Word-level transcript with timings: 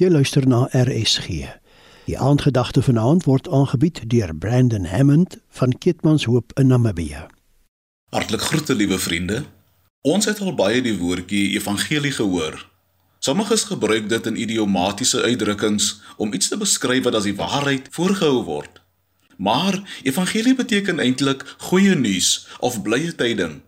Jy 0.00 0.08
luister 0.08 0.46
na 0.48 0.62
RSG. 0.72 1.26
Die 2.06 2.16
aandgedagte 2.16 2.80
vanaand 2.82 3.26
word 3.28 3.48
aangebied 3.52 3.98
deur 4.08 4.30
Brandon 4.34 4.86
Hammond 4.88 5.36
van 5.58 5.74
Kitmanshoop 5.78 6.54
in 6.56 6.70
Namibië. 6.72 7.26
Hartlik 8.08 8.40
groete 8.40 8.74
liewe 8.74 8.98
vriende. 8.98 9.42
Ons 10.00 10.24
het 10.24 10.40
al 10.40 10.54
baie 10.56 10.80
die 10.80 10.96
woordjie 10.96 11.50
evangelie 11.52 12.14
gehoor. 12.16 12.56
Sommiges 13.18 13.66
gebruik 13.68 14.08
dit 14.08 14.26
in 14.26 14.40
idiomatiese 14.40 15.20
uitdrukkings 15.20 16.00
om 16.16 16.32
iets 16.32 16.48
te 16.48 16.56
beskryf 16.56 17.04
wat 17.04 17.20
as 17.20 17.28
die 17.28 17.36
waarheid 17.36 17.92
voorgehou 17.92 18.40
word. 18.48 18.80
Maar 19.36 19.82
evangelie 20.02 20.54
beteken 20.56 21.04
eintlik 21.04 21.44
goeie 21.68 21.92
nuus 21.94 22.46
of 22.60 22.80
blye 22.82 23.12
tyding. 23.14 23.60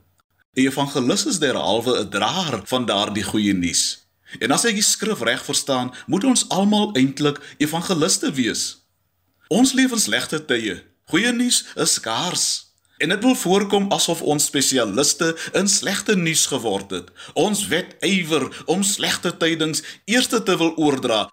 'n 0.57 0.65
Evangelis 0.65 1.27
is 1.27 1.39
derhalwe 1.45 2.01
'n 2.01 2.09
draer 2.09 2.61
van 2.65 2.89
daardie 2.89 3.25
goeie 3.25 3.53
nuus. 3.53 4.03
En 4.41 4.51
as 4.51 4.65
ek 4.65 4.79
die 4.79 4.87
skrif 4.87 5.21
reg 5.21 5.45
verstaan, 5.45 5.93
moet 6.07 6.25
ons 6.25 6.49
almal 6.49 6.93
eintlik 6.97 7.41
evangeliste 7.59 8.33
wees. 8.33 8.87
Ons 9.53 9.73
leef 9.77 9.93
in 9.93 10.01
slegte 10.01 10.45
tye. 10.45 10.81
Goeie 11.13 11.33
nuus 11.33 11.65
is 11.77 11.99
skaars. 11.99 12.47
En 13.03 13.09
dit 13.09 13.23
wil 13.25 13.35
voorkom 13.35 13.91
asof 13.93 14.23
ons 14.23 14.45
spesialiste 14.45 15.33
in 15.59 15.69
slegte 15.69 16.17
nuus 16.17 16.47
geword 16.47 16.91
het. 16.95 17.09
Ons 17.35 17.67
wet 17.73 17.97
ywer 18.07 18.47
om 18.71 18.85
slegte 18.87 19.35
tydings 19.37 19.83
eers 20.05 20.31
te 20.31 20.57
wil 20.57 20.77
oordra. 20.79 21.27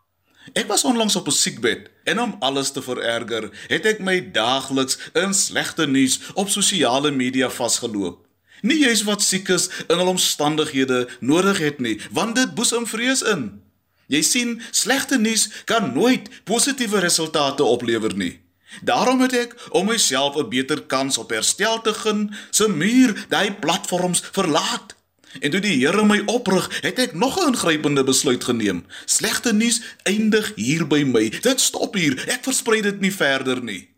Ek 0.57 0.66
was 0.68 0.84
onlangs 0.84 1.16
op 1.16 1.27
'n 1.27 1.31
siekbed 1.31 1.90
en 2.04 2.20
om 2.20 2.35
alles 2.40 2.71
te 2.71 2.81
vererger, 2.81 3.52
het 3.68 3.85
ek 3.85 3.99
my 3.99 4.31
daagliks 4.31 4.98
in 5.13 5.34
slegte 5.34 5.85
nuus 5.88 6.20
op 6.34 6.49
sosiale 6.49 7.12
media 7.12 7.49
vasgeloop. 7.49 8.29
Nie 8.62 8.80
juis 8.80 9.04
wat 9.04 9.22
siek 9.22 9.49
is 9.49 9.70
in 9.88 9.98
hul 9.98 10.13
omstandighede 10.16 11.08
nodig 11.20 11.58
het 11.58 11.80
nie, 11.80 11.99
want 12.12 12.36
dit 12.36 12.54
boesem 12.55 12.88
vrees 12.88 13.22
in. 13.22 13.62
Jy 14.09 14.22
sien, 14.26 14.62
slegte 14.72 15.20
nuus 15.22 15.48
kan 15.70 15.94
nooit 15.94 16.30
positiewe 16.44 16.99
resultate 16.99 17.63
oplewer 17.63 18.16
nie. 18.18 18.40
Daarom 18.85 19.21
het 19.21 19.34
ek 19.34 19.55
om 19.70 19.85
myself 19.85 20.37
'n 20.37 20.49
beter 20.49 20.82
kans 20.82 21.18
op 21.18 21.30
herstel 21.30 21.82
te 21.82 21.93
gun, 21.93 22.34
se 22.49 22.68
muur 22.70 23.26
daai 23.30 23.54
platforms 23.54 24.24
verlaat. 24.32 24.96
En 25.40 25.52
toe 25.52 25.60
die 25.60 25.85
Here 25.85 26.05
my 26.05 26.21
oprig, 26.26 26.82
het 26.82 26.99
ek 26.99 27.13
nog 27.13 27.37
'n 27.37 27.48
ingrypende 27.54 28.04
besluit 28.04 28.43
geneem. 28.43 28.85
Slegte 29.05 29.54
nuus 29.54 29.82
eindig 30.04 30.52
hier 30.55 30.87
by 30.87 31.04
my. 31.04 31.30
Dit 31.30 31.60
stop 31.62 31.93
hier. 31.93 32.18
Ek 32.27 32.43
versprei 32.43 32.82
dit 32.82 32.99
nie 32.99 33.13
verder 33.13 33.63
nie. 33.63 33.90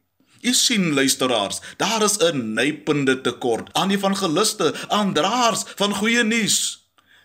U 0.41 0.53
sien 0.53 0.93
luisteraars, 0.93 1.59
daar 1.77 2.03
is 2.03 2.17
'n 2.19 2.53
nypende 2.53 3.21
tekort 3.21 3.69
aan 3.73 3.89
evangeliste, 3.89 4.73
aan 4.87 5.13
draers 5.13 5.63
van 5.75 5.95
goeie 5.95 6.23
nuus. 6.23 6.81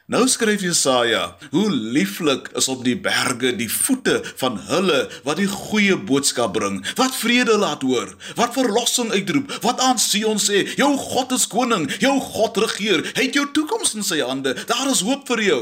Nou 0.07 0.29
skryf 0.31 0.61
Jesaja, 0.63 1.37
hoe 1.51 1.71
lieflik 1.71 2.49
is 2.55 2.69
op 2.69 2.85
die 2.87 2.95
berge 2.95 3.57
die 3.59 3.71
voete 3.73 4.21
van 4.37 4.61
hulle 4.69 5.01
wat 5.27 5.41
die 5.41 5.49
goeie 5.51 5.97
boodskap 5.99 6.53
bring, 6.55 6.77
wat 6.95 7.17
vrede 7.19 7.57
laat 7.59 7.83
hoor, 7.83 8.13
wat 8.39 8.55
verlossing 8.55 9.11
uitroep, 9.11 9.51
wat 9.67 9.83
aan 9.83 9.99
Sion 9.99 10.39
sê, 10.39 10.63
jou 10.79 10.93
God 10.97 11.35
is 11.35 11.49
koning, 11.51 11.89
jou 11.99 12.21
God 12.21 12.63
regeer, 12.63 13.03
hy 13.17 13.27
het 13.27 13.35
jou 13.35 13.49
toekoms 13.51 13.97
in 13.99 14.07
sy 14.07 14.21
hande, 14.23 14.55
daar 14.71 14.87
is 14.95 15.03
hoop 15.03 15.27
vir 15.27 15.43
jou. 15.43 15.61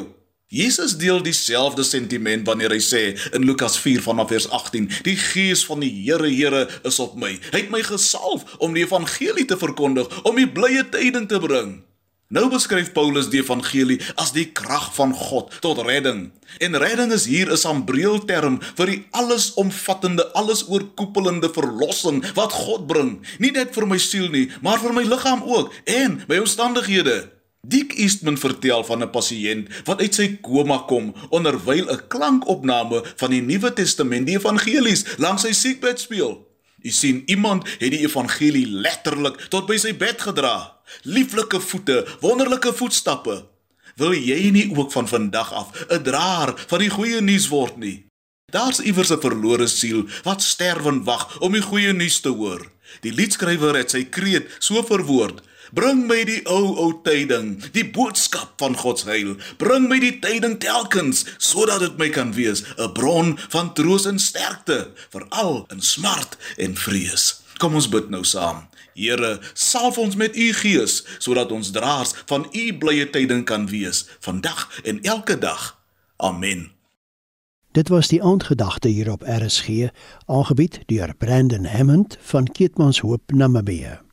Jesus 0.54 0.96
deel 0.96 1.18
dieselfde 1.22 1.82
sentiment 1.82 2.46
wanneer 2.46 2.70
hy 2.70 2.78
sê 2.78 3.00
in 3.34 3.42
Lukas 3.42 3.74
4 3.82 4.04
vanaf 4.04 4.28
vers 4.30 4.46
18: 4.54 4.86
Die 5.02 5.16
Gees 5.18 5.64
van 5.66 5.82
die 5.82 5.90
Here 5.90 6.30
Here 6.30 6.68
is 6.86 7.00
op 7.02 7.16
my. 7.18 7.32
Hy 7.50 7.64
het 7.64 7.72
my 7.74 7.82
gesalf 7.82 8.46
om 8.62 8.76
die 8.76 8.84
evangelie 8.86 9.48
te 9.50 9.58
verkondig, 9.58 10.06
om 10.22 10.38
die 10.38 10.46
blye 10.46 10.86
tyding 10.94 11.26
te 11.26 11.42
bring. 11.42 11.80
Nou 12.34 12.46
beskryf 12.50 12.92
Paulus 12.94 13.32
die 13.34 13.42
evangelie 13.42 13.98
as 14.18 14.30
die 14.34 14.46
krag 14.54 14.92
van 14.94 15.10
God 15.14 15.52
tot 15.62 15.82
redding. 15.86 16.28
En 16.62 16.78
redding 16.78 17.10
is 17.12 17.26
hier 17.26 17.50
'n 17.50 17.58
sambreelterm 17.58 18.62
vir 18.78 18.86
die 18.86 19.02
allesomvattende, 19.10 20.32
allesoorkoepelende 20.32 21.50
verlossing 21.50 22.22
wat 22.34 22.52
God 22.52 22.86
bring, 22.86 23.26
nie 23.38 23.50
net 23.50 23.74
vir 23.74 23.86
my 23.86 23.98
siel 23.98 24.30
nie, 24.30 24.50
maar 24.62 24.78
vir 24.78 24.92
my 24.92 25.02
liggaam 25.02 25.42
ook 25.42 25.72
en 25.84 26.22
my 26.28 26.38
omstandighede. 26.38 27.34
Dick 27.94 28.02
Eastman 28.02 28.38
vertel 28.38 28.84
van 28.84 29.02
'n 29.02 29.10
pasiënt 29.10 29.68
wat 29.84 30.00
uit 30.00 30.14
sy 30.14 30.38
koma 30.42 30.78
kom 30.86 31.14
onderwyl 31.30 31.86
'n 31.90 32.06
klankopname 32.08 33.02
van 33.16 33.30
die 33.30 33.42
Nuwe 33.42 33.72
Testament, 33.72 34.26
die 34.26 34.36
evangelies, 34.36 35.04
langs 35.18 35.42
sy 35.42 35.52
siekbed 35.52 36.00
speel. 36.00 36.46
U 36.82 36.90
sien, 36.90 37.22
iemand 37.26 37.68
het 37.78 37.90
die 37.90 38.02
evangelie 38.02 38.66
letterlik 38.66 39.36
tot 39.48 39.66
by 39.66 39.76
sy 39.76 39.94
bed 39.94 40.20
gedra. 40.20 40.74
Lieflike 41.02 41.60
voete, 41.60 42.06
wonderlike 42.20 42.72
voetstappe. 42.72 43.46
Wil 43.96 44.14
jy 44.14 44.50
nie 44.50 44.76
ook 44.76 44.92
van 44.92 45.08
vandag 45.08 45.52
af 45.52 45.86
'n 45.88 46.02
draer 46.02 46.54
van 46.66 46.78
die 46.78 46.90
goeie 46.90 47.20
nuus 47.20 47.48
word 47.48 47.76
nie? 47.76 48.06
Daar's 48.50 48.78
iewers 48.78 49.10
'n 49.10 49.20
verlore 49.20 49.66
siel 49.66 50.04
wat 50.24 50.42
sterwen 50.42 51.04
wag 51.04 51.40
om 51.40 51.52
die 51.52 51.62
goeie 51.62 51.92
nuus 51.92 52.20
te 52.20 52.28
hoor. 52.28 52.72
Die 53.00 53.12
liedskrywer 53.12 53.76
het 53.76 53.90
sy 53.90 54.04
kreet 54.04 54.56
so 54.58 54.82
verwoord: 54.82 55.42
Bring 55.74 56.04
my 56.06 56.20
die 56.22 56.40
ou 56.46 56.74
ou 56.78 56.90
tyding, 57.02 57.56
die 57.74 57.86
boodskap 57.90 58.52
van 58.62 58.76
God 58.78 59.00
se 59.02 59.08
heil. 59.10 59.32
Bring 59.58 59.88
my 59.90 59.98
die 60.02 60.18
tyding 60.22 60.60
telkens 60.62 61.24
sodat 61.42 61.82
dit 61.82 61.96
my 61.98 62.08
kan 62.14 62.30
wees 62.36 62.62
'n 62.78 62.92
bron 62.94 63.34
van 63.50 63.72
troos 63.74 64.06
en 64.06 64.18
sterkte, 64.18 64.92
veral 65.10 65.66
in 65.72 65.80
smart 65.80 66.36
en 66.56 66.76
vrees. 66.76 67.42
Kom 67.58 67.74
ons 67.74 67.88
bid 67.88 68.10
nou 68.10 68.24
saam. 68.24 68.68
Here, 68.94 69.40
salf 69.54 69.98
ons 69.98 70.14
met 70.14 70.36
u 70.36 70.52
gees 70.52 71.02
sodat 71.18 71.52
ons 71.52 71.70
draers 71.70 72.14
van 72.26 72.46
u 72.52 72.78
blye 72.78 73.10
tyding 73.10 73.44
kan 73.44 73.66
wees 73.66 74.06
vandag 74.20 74.80
en 74.84 75.02
elke 75.02 75.38
dag. 75.38 75.82
Amen. 76.16 76.70
Dit 77.72 77.88
was 77.88 78.08
die 78.08 78.22
aandgedagte 78.22 78.88
hier 78.88 79.10
op 79.10 79.22
RSG, 79.26 79.90
aangebied 80.26 80.80
deur 80.86 81.14
Brandon 81.18 81.64
Hammond 81.64 82.16
van 82.20 82.46
Keetmanshoop 82.46 83.32
Namibië. 83.32 84.03